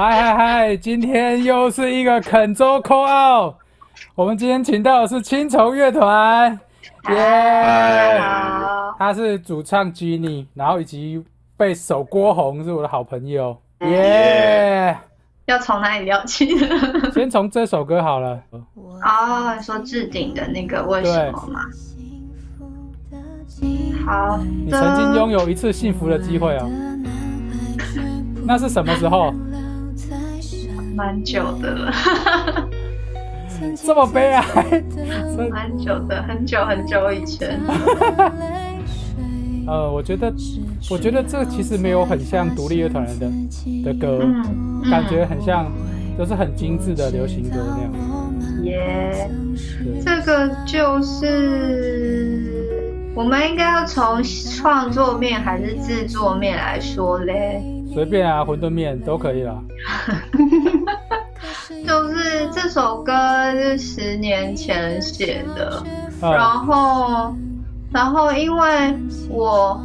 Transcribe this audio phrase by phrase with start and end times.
[0.00, 0.76] 嗨嗨嗨！
[0.78, 3.54] 今天又是一个肯州 call out，
[4.14, 6.58] 我们今天请到的是青虫乐团，
[7.10, 8.18] 耶！
[8.18, 11.22] 好，他是主唱 Jenny，然后以及
[11.54, 14.96] 贝手郭红是我的好朋友，耶！
[15.44, 16.48] 要从哪里聊起？
[17.12, 21.60] 先从这首歌好了，哦，你说置顶的那个为什么吗？
[24.06, 26.70] 好，你曾经拥有一次幸福的机会哦，
[28.46, 29.34] 那是什么时候？
[30.94, 31.92] 蛮久的了，
[33.76, 34.82] 这么悲哀？
[35.50, 37.58] 蛮久的，很久很久以前。
[39.66, 40.32] 呃，我觉得，
[40.90, 43.30] 我觉得这其实没有很像独立乐团人的
[43.84, 45.70] 的歌，嗯，感觉很像，
[46.18, 47.92] 都是很精致的流行歌那样。
[48.64, 49.30] 耶。
[49.84, 52.80] 对，这个就是
[53.14, 57.62] 我们应该要从创作面还是制作面来说嘞？
[57.92, 59.62] 随便啊，馄饨面都可以啦。
[61.86, 63.12] 就是这首歌
[63.52, 65.82] 是十年前写的，
[66.20, 67.34] 然啊，后，
[67.92, 68.94] 然后因为
[69.28, 69.80] 我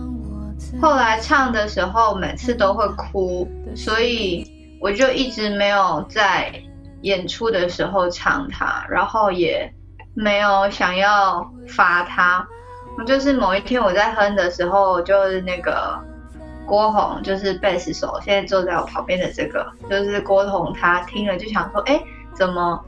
[0.82, 4.46] 后来唱的时候每次都会哭，所以
[4.82, 6.52] 我就一直没有在
[7.02, 9.72] 演出的时候唱它，然后也
[10.14, 12.46] 没有想要发它。
[13.06, 16.00] 就是某一天我在哼的时候，就是那个
[16.66, 22.02] 郭宏，就是贝斯手，现在坐在我旁边的这个，就是郭宏，他听了就想说，哎，
[22.34, 22.84] 怎么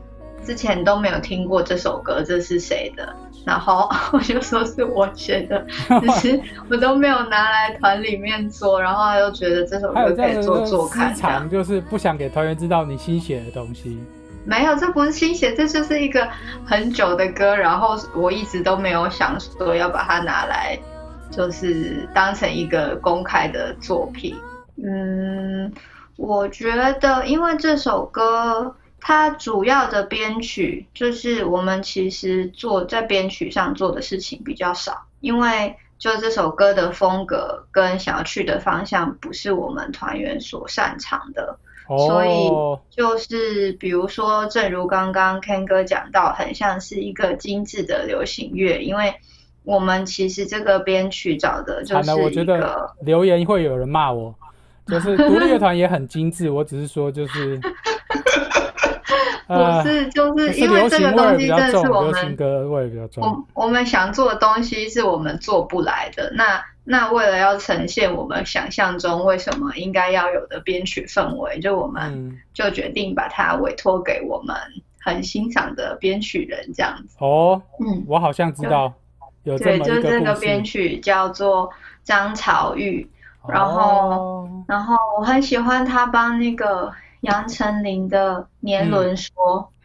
[0.46, 3.16] 之前都没有听过这首歌，这是谁的？
[3.46, 5.66] 然后 我就说是我写的，
[6.02, 13.98] 只是我都没有拿来团里面做，然后他就觉得这首歌可以做做看私这样藏，就是不想给团员知道你新写的东西。
[14.44, 16.28] 没有，这不是新写，这就是一个
[16.66, 20.78] 很久的歌，然后我一直都没有想说要把它拿来，
[21.32, 24.36] 就是当成一个公开的作品。
[24.82, 25.72] 嗯，
[26.16, 41.58] 我觉得因为这首歌它主要的编曲就是我们其实做在编曲上做的事情比较少，因为就这首歌的风格跟想要去的方向不是我们团员所擅长的。
[41.88, 49.16] 所以哦，就是比如说，正如刚刚 Ken 哥讲到，很像是一个精致的流行乐，因为
[49.68, 54.34] 我们其实这个编曲找的就是觉得一个，留言会有人骂我。
[54.86, 57.60] 就是独立乐团也很精致，我只是说就是，
[59.48, 63.22] 呃不是就是是因为这个东西真的是我们歌味比较重。
[63.22, 74.56] 我我们想做的东西是我们做不来的，那那为了要呈现我们想象中为什么应该要有的编曲氛围，就我们嗯，就决定把它委托给我们
[75.02, 77.18] 很欣赏的编曲人这样子。
[77.20, 78.94] 哦，嗯，我好像知道
[79.56, 80.34] 对，就是这个。
[80.40, 81.70] 编曲叫做
[82.04, 83.08] 张朝玉，
[83.48, 86.92] 然后哦然后我很喜欢他帮那个
[87.22, 89.32] 杨丞琳的《年轮说》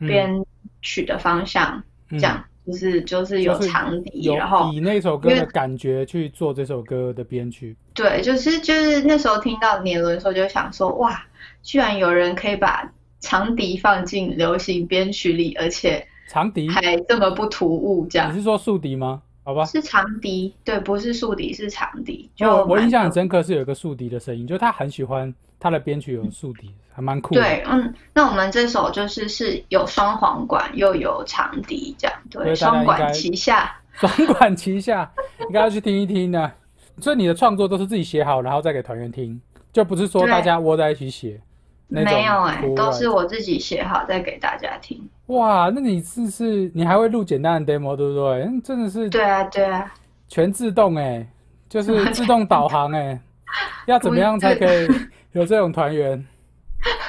[0.01, 0.45] 嗯编
[0.81, 7.77] 曲的方向，嗯这样就是就是有长笛，有然后以那首歌的感觉去做这首歌的编曲。
[7.93, 11.23] 对，就是就是那时候听到年轮说，就想说哇，
[11.63, 12.91] 居然有人可以把
[13.21, 19.23] 长笛放进流行编曲里，而且长笛，还这么不突兀，这样你是说竖笛吗？
[19.45, 22.31] 好吧，是长笛，对，不是竖笛，是长笛。
[22.37, 27.41] 就就我印象很深刻是有一个竖笛的声音，就是他很喜欢他的编曲有竖笛，还蛮酷的。
[27.41, 33.75] 对，嗯，那我们这首就是是有双簧管又有长笛，这样对，双管齐下。
[33.95, 35.11] 双管齐下，
[35.49, 36.51] 应该要去听一听呢。
[36.99, 39.41] 所以你的创作都是自己写好，然后再给团员听，
[39.73, 41.41] 就不是说大家窝在一起写。
[41.89, 45.07] 没有哎、都是我自己写好再给大家听。
[45.33, 48.43] 哇，那你是是你还会录简单的 demo 对不对？
[48.43, 49.93] 嗯，真的是对啊，对啊，
[50.29, 51.27] 全自动哎、
[51.69, 53.19] 就是 自动导航哎、
[53.87, 54.89] 要怎么样才可以
[55.33, 56.25] 有这种团员？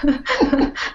[0.04, 0.22] 然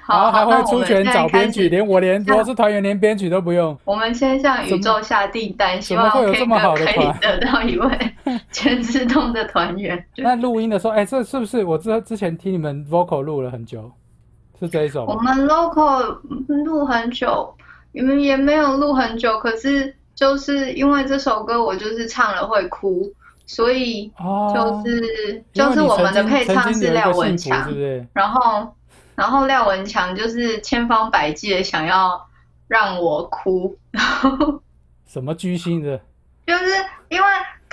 [0.03, 3.77] 好，后还会出钱我们现在找编曲，连我连那我是团员连编曲都不用。
[3.85, 7.91] 我们先向宇宙下订单，希望怎么会有这么好哥可以的团得到一位
[8.53, 10.03] 全自动的团员。
[10.17, 13.91] 那录音的时候，哎、这是不是我之之前听你们 vocal 录了很久？
[14.61, 15.05] 是这一首？
[15.05, 16.19] 我们 local
[16.65, 17.55] 录很久，
[17.93, 23.13] 你们也没有录很久，可是就是因为这首歌我就是唱了会哭，
[23.47, 28.07] 所以哦，就是就是我们的配唱是廖文强是，不是？
[28.13, 28.75] 然后
[29.15, 32.27] 然后廖文强就是千方百计的想要
[32.67, 34.61] 让我哭，然 后
[35.07, 36.01] 什么居心的？
[36.47, 36.65] 就是
[37.09, 37.27] 因为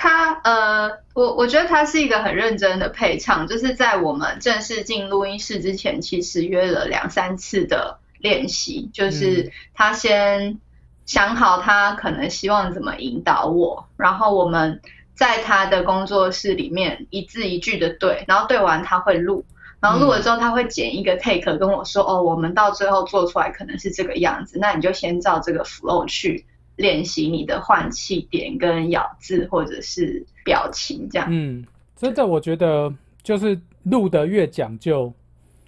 [0.06, 10.60] 他呃，我我觉得他是一个很认真的配唱，就是在我们正式进录音室之前，其实约了两三次的练习，就是他先
[11.08, 14.80] 想好他可能希望怎么引导我，然后我们
[15.16, 19.44] 在他的工作室里面一字一句的对，然后对完他会录。
[19.80, 26.46] 然后录了之后他会剪一个 take 跟我说，哦，我们到最后做出来可能是这个样子，那你就先照这个 flow 去
[26.78, 31.28] 练习你的换气点跟咬字或者是表情这样。
[31.30, 32.94] 嗯，真的我觉得
[33.24, 35.14] 就是录的越讲究，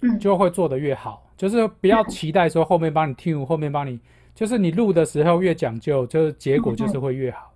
[0.02, 1.24] 嗯就会做的越好。
[1.36, 3.98] 就是不要期待说后面帮你 tune，后面帮你，
[4.34, 7.54] 就是你录的时候越讲究，就是结果就是会越好。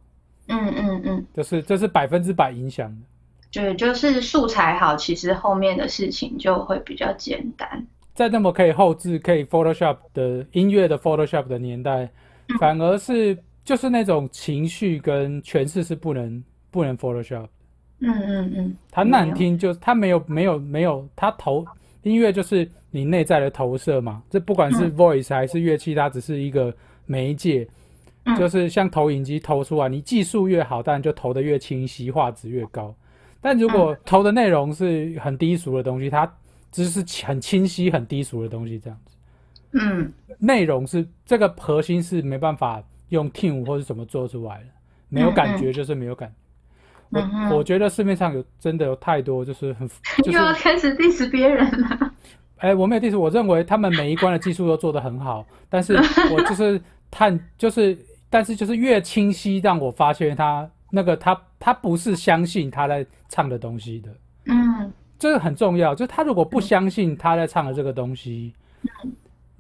[0.49, 2.97] 嗯嗯嗯，就是这是百分之百影响的。
[3.51, 7.87] 对，就是素材好，其实后面的事情就会比较简单。
[8.15, 12.11] 在那么可以后置、可以 Photoshop 的音乐的 Photoshop 的年代，
[12.59, 17.49] 反而是就是那种情绪跟诠释是不能不能 Photoshop。
[18.01, 21.65] 嗯嗯嗯，它难听就它没有没有没有它投
[22.03, 26.75] 音乐就是你内在的投射嘛，这不管是 voice 还是乐器，它只是一个
[27.07, 27.65] 媒介，
[28.25, 32.93] 嗯就是像投影机投出来，你技术越好，当然就投的越清晰，画质越高。
[33.41, 36.29] 但如果投的内容是很低俗的东西，它
[36.73, 39.12] 只是很清晰、很低俗的东西，这样子。
[39.73, 44.67] 嗯内容是这个核心是没办法用 team 或是怎么做出来的，
[45.09, 46.35] 没有感觉就是没有感觉。
[47.11, 49.87] 我我觉得市面上有真的有太多就是很
[50.25, 52.13] 就又要开始 diss 别人了。
[52.57, 55.95] 哎，我没有 diss，，我认为他们每一关的技术都做得很好，但是
[56.33, 56.81] 我就是
[57.11, 57.99] 探就是
[58.31, 64.11] 但是就是越清晰，让我发现他那个他他不是相信他在唱的东西的。
[64.47, 68.55] 嗯这个很重要，就是他如果不相信他在唱的这个东西，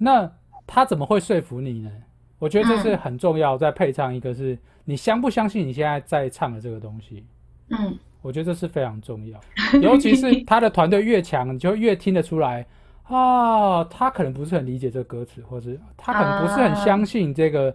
[0.02, 0.30] 那
[0.66, 1.90] 他怎么会说服你呢？
[2.38, 7.24] 我觉得这是很重要，再配唱一个是你相不相信你现在在唱的这个东西，
[7.70, 7.98] 嗯。
[8.22, 9.40] 我觉得这是非常重要，
[9.80, 12.64] 尤其是他的团队越强，你就越听得出来
[13.02, 17.74] 啊，他可能不是很理解这个歌词，或是他可能不是很相信这个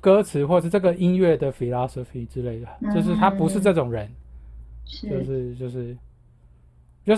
[0.00, 4.10] 歌词，或是这个音乐的 philosophy 之类的，就是他不是这种人。
[4.86, 5.96] 就是就是就是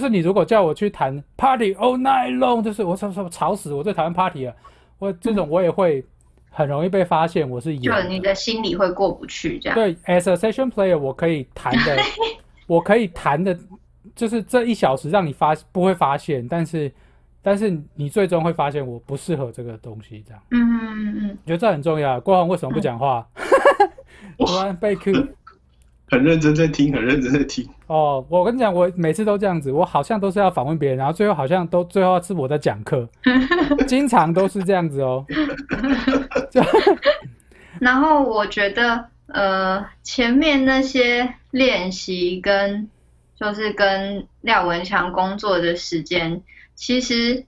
[0.08, 4.54] 你如果叫我去弹 Party All Night Long，就是我吵吵吵死，我最讨厌 Party 了。
[4.98, 6.04] 我这种我也会
[6.50, 9.74] 很容易被发现我是演就你的心里会过不去这样。
[9.74, 11.96] 对，as a session player，我可以弹的，
[12.66, 13.56] 我可以弹的，
[14.14, 16.90] 就是这一小时让你发不会发现，但是
[17.42, 22.18] 但是你最终会发现我不适合这个东西，这样，嗯嗯嗯我觉得这很重要。
[22.20, 23.26] 郭宏为什么不讲话？
[24.38, 25.12] 突然被 Q。
[26.08, 27.68] 很认真在听，很认真在听。
[27.88, 33.08] 哦，我跟你讲，我每次都这样子，我好像都是要访问别人，然后最后好像都最后是我在讲课，
[33.86, 35.24] 经常都是这样子哦。
[36.54, 36.66] 嗯。
[37.78, 42.88] 然后我觉得，呃，前面那些练习跟
[43.38, 46.42] 就是跟廖文强工作的时间，
[46.74, 47.44] 其实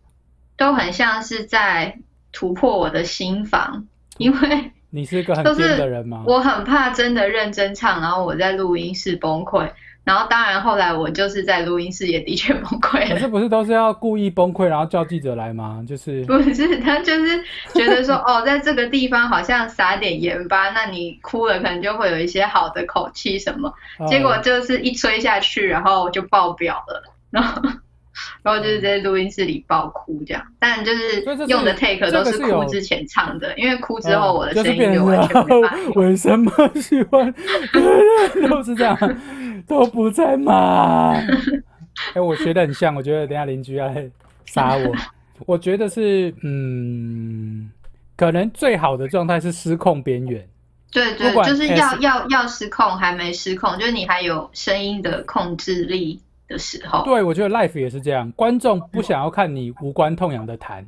[0.57, 1.99] 都很像是在
[2.31, 3.87] 突破我的心房，
[4.19, 6.25] 因为你是一个很就是尖的人吗？
[6.27, 9.69] 我很怕真的认真唱，然后我在录音室崩溃。
[10.05, 13.11] 然后当然后来我就是在录音室也的确崩溃了。
[13.11, 15.85] 可是不是都是要故意崩溃，然后叫记者来吗？
[15.87, 17.45] 就是 不是，他就是
[17.75, 23.71] 觉得说， 哦，在这个地方好像撒点盐巴，那你哭了可能就会有一些好的口气什么。
[24.09, 27.61] 结果呃就是一吹下去，然后就爆表了，然后
[28.43, 30.43] 然后就是在录音室里爆哭这样。
[30.59, 35.77] 但就是用的 take 都是哭之前唱的，因为哭之后我的声音就完全没办法。
[35.95, 37.33] 为什么喜欢
[38.49, 38.97] 都是这样，
[39.67, 41.15] 都不在嘛。
[42.15, 44.11] 哎、我学的很像，我觉得等下邻居要来
[44.45, 44.95] 杀我。
[45.47, 47.71] 我觉得是，嗯，
[48.17, 50.47] 可能最好的状态是失控边缘。
[50.91, 57.05] 对对就是要要要失控，还没失控，就是你还有声音的控制力的时候。
[57.05, 60.85] 对，我觉得 life 也是这样，观众不想要看你无关痛痒的谈，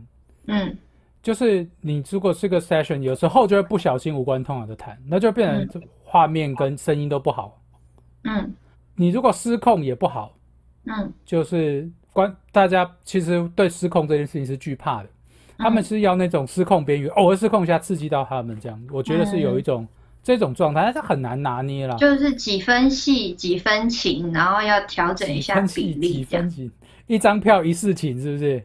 [0.47, 0.77] 嗯。
[1.23, 7.61] 就是你如果是个 session，有时候就会不小心无关痛痒的谈，那就变成画面跟声音都不好。
[8.25, 8.55] 嗯。
[8.97, 10.35] 你如果失控也不好，
[10.87, 11.13] 嗯。
[11.27, 15.11] 就是关大家其实对失控这件事情是惧怕的，
[15.59, 19.87] 他们是要那种失控边缘，偶尔失控一下刺激到他们这样，我觉得是有一种
[20.23, 21.97] 这种状态，但是很难拿捏了。
[21.97, 26.71] 就是几分戏几分情，然后要调整一下比分几例这样几分。
[26.71, 26.73] 情，
[27.07, 28.65] 一张票一事情是不是？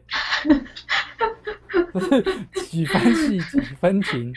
[1.92, 2.22] 不是
[2.66, 4.32] 几分戏几分情，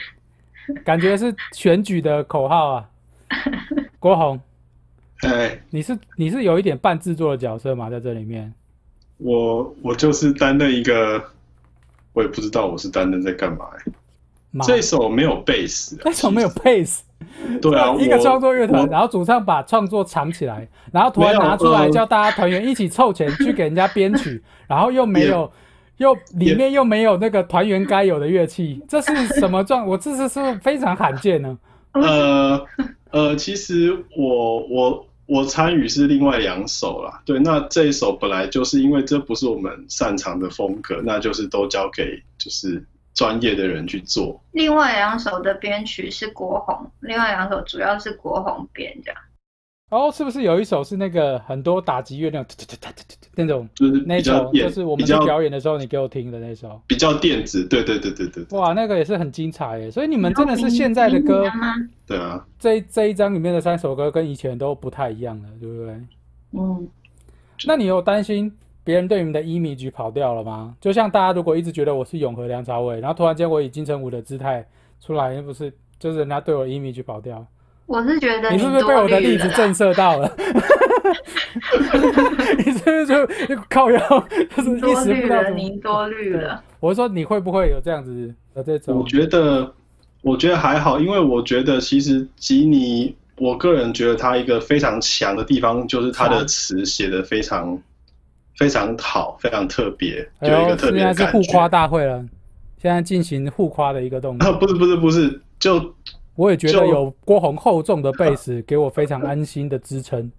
[0.84, 2.88] 感觉是选举的口号啊。
[3.98, 4.40] 郭宏，
[5.22, 8.52] 哎，你是你是有一点半制作的角色嘛，在这里面。
[9.18, 11.22] 我我就是担任一个，
[12.14, 13.92] 我也不知道我是担任在干嘛、欸。
[14.50, 17.00] 嘛这首没有贝斯、啊，为什么没有其实 pace？
[17.60, 25.50] 对啊，一个我创作乐团，然后主唱把创作藏起来，然后突然拿出来呃叫大家团员一起凑钱去给人家编曲，然后又没有，
[25.98, 29.86] 又里面又没有那个团员该有的乐器，这是什么状？
[29.86, 31.58] 我这是是非常罕见呢。
[31.92, 32.66] 呃
[33.10, 37.20] 呃，其实我我我参与是另外两首啦。
[37.24, 42.82] 对，那这一首本来就是因为这不是我们擅长的风格，那就是都交给就是
[43.14, 44.42] 专业的人去做。
[44.52, 49.20] 另外两首的编曲是国红，另外两首主要是国红编这样。
[49.90, 56.80] 哦，是不是有一首是那个很多打击乐那种突突突突突那种就是那首，就是我们在表演的时候你给我听的那首。
[56.86, 59.90] 比较电子，对对对对对对哇，那个也是很精彩耶！
[59.90, 61.74] 所以你们真的是现在的歌，吗？
[62.06, 65.94] 对啊，这一这一张里面的三首歌跟以前都不太一样了，对不对？
[66.52, 66.88] 嗯，
[67.66, 68.56] 那你有担心
[68.90, 70.74] 别人对你们的 image 跑掉了吗？
[70.80, 74.66] 就像大家如果一直觉得我是永和梁朝伟，然后突然间我以金城武的姿态
[75.00, 77.46] 出来，那不是就是人家对我的 image 跑掉？
[77.86, 79.92] 我是觉得你是不是被我的例子震正？
[79.92, 80.28] 慑到了？
[82.58, 83.14] 你是不是就
[83.68, 84.00] 靠腰，
[84.56, 85.56] 就是一多时不虑了，知道怎么？
[85.56, 86.60] 你多虑了。
[86.80, 89.06] 我是说你会不会有这样子的这种我？
[89.06, 89.72] 觉得
[90.22, 97.80] 我觉得还好，因为我觉得其实吉尼，我个人觉得他一个非常强的地方就是他的强词写的非常
[98.60, 101.66] 非常好，非常特别，有一个特别的感在是互夸。
[101.66, 102.22] 大会了，
[102.76, 104.52] 现在进行互夸的一个动啊，作。
[104.58, 105.94] 不是不是不是，就
[106.36, 110.30] 我也觉得就有郭宏厚重的贝斯给我非常安心的支撑。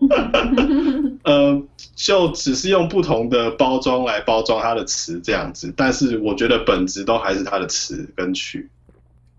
[1.22, 1.62] 呃，
[1.94, 8.68] 就只是用不同的包装来包装他的词这样子，但是我觉得本质都还是他的词跟曲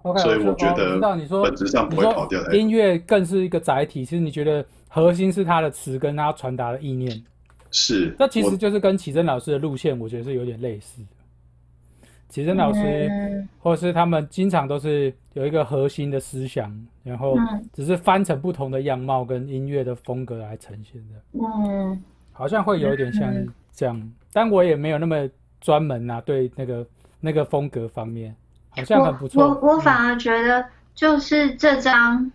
[0.04, 0.98] ，OK，所以我觉得
[1.44, 7.22] 本质上不会跑掉音乐更是一个载体，其实你觉得核心是它的词跟它传达的意念，
[7.72, 11.08] 是，那其实就是跟启真老师的路线，我觉得是有点类似的。
[12.30, 13.50] 启真老师嗯。
[13.60, 16.72] 或者是他们经常都是有一个核心的思想，
[17.04, 17.70] 然后嗯。
[17.74, 23.34] 只是翻成不同的样貌跟音乐的风格来呈现的，嗯，好像会有一点像
[23.74, 26.86] 这样，但我也没有那么专门啊，对那个
[27.20, 28.36] 那个风格方面，
[28.70, 29.48] 好像很不错。
[29.48, 32.32] 我我反而觉得，就是这张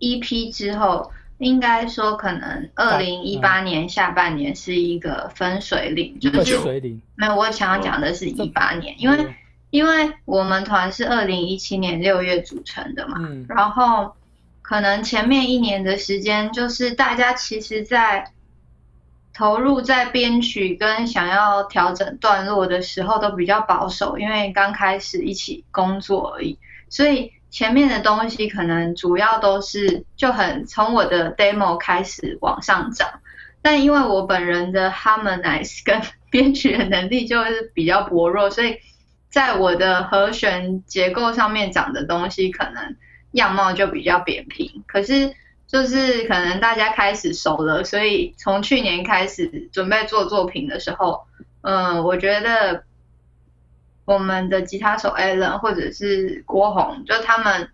[0.00, 1.10] EP 之后，
[1.44, 9.34] 应该说可能二零一八年下半年是一个分水岭，就分是水岭，没有我想要讲的是一八年，因为
[9.70, 14.14] 因为我们团是二零一七年六月组成的嘛，嗯然后
[14.62, 18.32] 可能前面一年的时间，就是大家其实在
[19.34, 26.58] 投入在编曲跟想要调整段落的时候都比较保守，因为刚开始一起工作而已，
[26.88, 33.08] 所以前面的东西可能主要都是就很从我的 demo 开始往上涨。
[33.62, 38.78] 但因为我本人的 harmonize 跟 编曲的能力就是比较薄弱，所以
[39.30, 42.96] 在我的和弦结构上面长的东西，可能
[43.30, 44.82] 样貌就比较扁平。
[44.88, 45.32] 可是
[45.68, 51.20] 就是可能大家开始熟了，所以从去年开始准备做作品的时候，
[51.62, 52.82] 嗯，我觉得
[54.04, 57.68] 我们的吉他手 Allen 或者是郭宏，就他们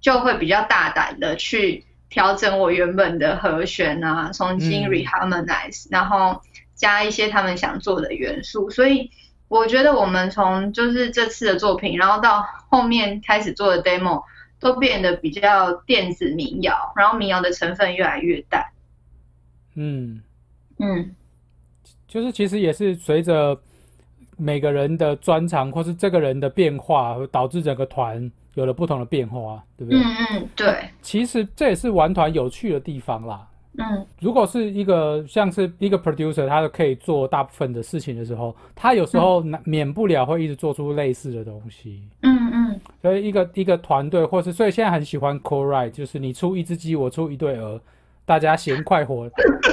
[0.00, 4.90] 就会比较大胆的去调整我原本的和弦啊，重新嗯。
[4.90, 6.42] reharmonize，、然后
[6.74, 9.10] 加一些他们想做的元素，所以
[9.48, 14.24] 我觉得我们从就是这次的作品，然后到后面开始做的 demo，
[14.58, 18.64] 都变得比较电子民谣，然后民谣的成分越来越淡。
[19.74, 20.22] 嗯，
[20.78, 21.14] 嗯。
[22.08, 23.58] 就是其实也是随着
[24.42, 30.00] 每个人的专长或是这个人的变化，导致整个团有了不同的变化，对不对？
[30.00, 33.46] 嗯嗯，对，其实这也是玩团有趣的地方啦。
[33.78, 42.02] 嗯如果是一个像是一个 producer，他可以做大部分的事情的时候，他有时候难免不了会一直做出类似的东西。
[42.20, 47.80] 嗯嗯所以一个一个团队，或是所以现在很喜欢 co write，就是你出一只鸡，我出一对鹅，
[48.26, 49.30] 大家嫌快活。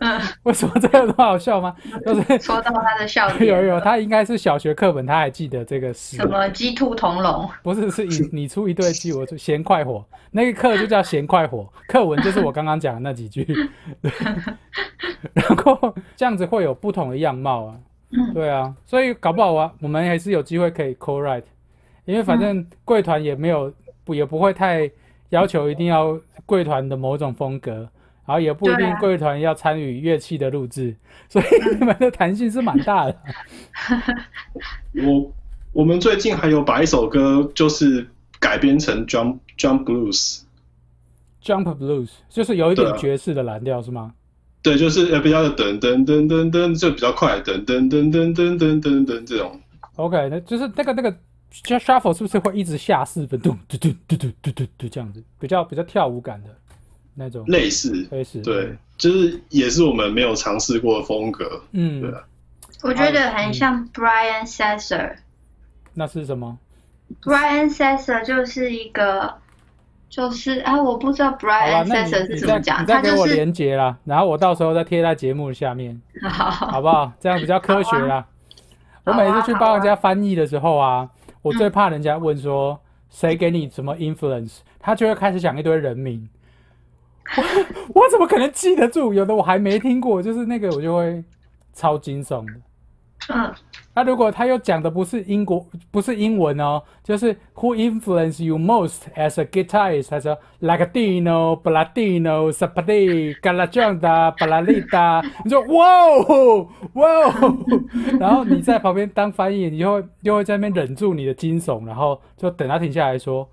[0.00, 1.74] 嗯， 为什么这个很好笑吗？
[2.04, 6.48] 就是说到他的笑 有点，有，他应该是小学课本，他还记得这个诗什，么？
[6.50, 13.44] 鸡兔同笼，不是是你你出一对鸡，我出嫌快活，那个课就叫嫌快活，课文就是我刚刚讲的那几句，
[14.00, 14.10] 对
[15.34, 17.76] 然后这样子会有不同的样貌啊，
[18.10, 18.34] 嗯。
[18.34, 21.44] 对啊，所以搞不好啊，我们还是有机会可以 co write，
[22.04, 23.72] 因为反正贵团也没有
[24.04, 24.90] 不也不会太
[25.30, 27.88] 要求一定要贵团的某种风格。
[28.26, 30.96] 然后也不一定贵团要参与乐器的录制，
[31.28, 31.44] 所以
[31.78, 33.16] 你们的弹性是蛮大的。
[35.04, 35.32] 我
[35.72, 44.14] 我们最近还有把一首歌就是改编成 Jump Jump Blues，Jump Blues 就是有一点爵士的蓝调是吗？
[44.62, 49.60] 对，就是呃比较的噔噔噔噔噔，就比较快，噔噔噔噔噔噔噔噔这种。
[49.96, 51.12] OK，那就是那个那个
[51.52, 56.50] shuffle 是不是会一直下四分，嘟嘟嘟嘟嘟嘟嘟嘟这样子，比较比较跳舞感的
[57.14, 58.40] 那种类似，类似。
[58.42, 61.62] 对，就是也是我们没有尝试过的风格。
[61.72, 62.22] 嗯对，啊
[62.82, 65.16] 我觉得很像 Brian Setzer。
[65.94, 66.58] 那是什么
[67.22, 69.34] ？Brian Setzer 就是一个
[70.08, 71.36] 就是啊，我不知道
[71.84, 77.12] 你再是怎么讲，你再给我它就是连接啦，然后我到时候再贴在节目下面， 好好不好？
[77.20, 78.26] 这样比较科学啦。
[79.04, 81.08] 我每次去帮人家翻译的时候啊，
[81.42, 86.28] 我最怕人家问说谁给你什么 influence，他就会开始讲一堆人名。
[87.36, 87.42] 我
[88.02, 89.12] 我怎么可能记得住？
[89.14, 91.22] 有的我还没听过，就是那个我就会
[91.72, 92.52] 超惊悚的。
[93.32, 93.54] 嗯，
[93.94, 100.10] 那如果他又讲的不是英国，不是英文哦，就是 Who influenced you most as a guitarist？
[100.10, 105.86] 他说 Lagadino、Bladino、Sapati、Galajanda、巴 拉利达，你说哇
[106.26, 107.56] 哦哇哦，
[108.18, 113.48] 然后你在旁边当翻译，你就会就会在那边忍住你的惊悚，然后就等他停下来说。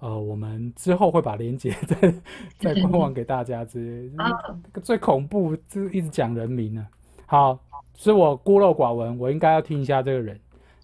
[0.00, 2.14] 呃，我们之后会把链接 再
[2.58, 4.24] 再官网给大家之类的。
[4.24, 6.86] 嗯那个最恐怖就是一直讲人名呢。
[7.26, 7.58] 好，
[7.96, 10.38] 是我孤陋寡闻，我应该要听一下这个人。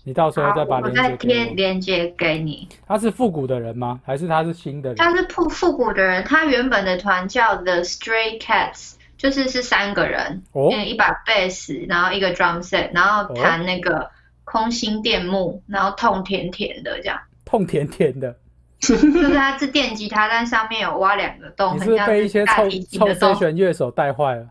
[0.06, 1.54] 你到时候，再把我再链接贴给我。
[1.54, 2.68] 链接给你。
[2.87, 3.99] 他是复古的人吗？
[4.04, 4.97] 还是他是新的人？
[4.97, 14.11] 他是复复古的人，他原本的团叫 The Stray Cats，就是是三个人，哦嗯，一把贝斯，然后一个 drum set，然后弹那个
[14.44, 17.18] 空心电木，然后痛甜甜的这样。
[17.47, 18.37] 痛甜甜的。
[19.12, 23.35] 就是它是电吉他，但上面有挖两个洞，你是被一些臭臭的洞。
[23.35, 24.47] session 乐手带坏了？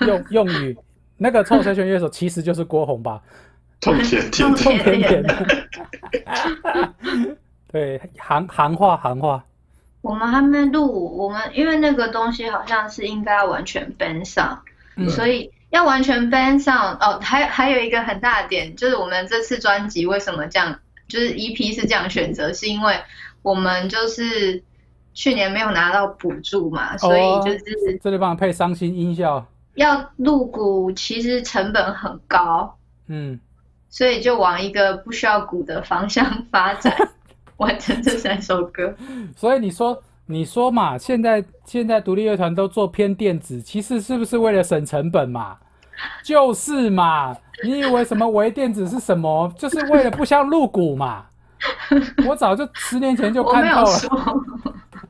[0.06, 0.76] 用用语，
[1.16, 3.20] 那个臭 session 乐手其实就是郭宏吧？
[3.80, 5.24] 痛甜甜痛甜甜。
[7.72, 9.44] 对，行行话行话。
[10.02, 14.62] 我们还没录，我们因为那个东西好像是应该要完全 ban 上，
[14.96, 17.18] 嗯所以要完全 ban 上哦。
[17.22, 20.78] 还还有一个很大的点，就是我们这次专辑为什么这样，
[21.08, 22.94] 就是 EP 是这样选择，是因为
[23.42, 24.62] 我们就是
[25.12, 29.44] 去年没有拿到补助嘛，所以哦就是这里帮配伤心音效。
[29.74, 33.40] 要入股，其实成本很高，嗯，
[33.88, 36.94] 所以就往一个不需要鼓的方向发展，
[37.56, 38.94] 完成这三首歌。
[39.34, 45.56] 所以你说你说嘛，现在现在独立乐团都做偏电子，其实是不是为了省成本嘛？
[46.22, 47.34] 就是嘛，
[47.64, 49.52] 你以为什么微电子是什么？
[49.58, 51.26] 就是为了不像入股嘛。
[52.28, 53.98] 我早就十年前就看透了。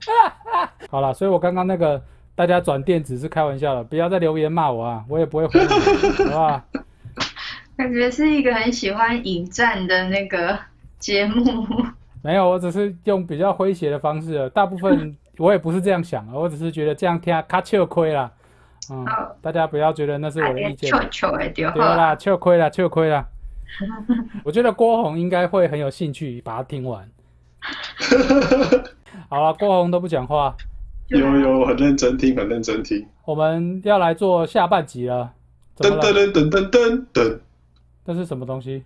[0.91, 2.03] 好了，所以我刚刚那个
[2.35, 6.61] 大家转电子是开玩笑的，不要再留言骂我啊，我也不会回你，好不好？
[7.77, 10.59] 感觉是一个很喜欢引战的那个
[10.99, 11.67] 节目。
[12.23, 18.31] 没有，我只是用比较诙谐的方式，大部分我也不是这样想的，我只是觉得这样听卡丘亏了。
[18.91, 19.07] 嗯，
[19.41, 20.91] 大家不要觉得那是我的意见。
[20.91, 23.25] 对啦，秋亏啦，秋亏啦。
[24.45, 27.09] 我觉得郭宏应该会很有兴趣把它听完。
[29.29, 30.55] 好了，郭宏都不讲话，
[31.09, 33.07] 有有很认真听，很认真听。
[33.25, 35.33] 我们要来做下半集了。
[35.77, 37.39] 噔噔噔噔噔噔噔，
[38.05, 38.85] 这是什么东西？